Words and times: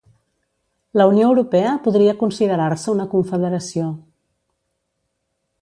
La 1.01 1.05
Unió 1.09 1.27
Europea 1.33 1.75
podria 1.89 2.17
considerar-se 2.23 2.91
una 2.97 3.07
confederació. 3.15 3.93